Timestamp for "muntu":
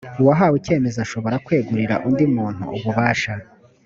2.35-2.63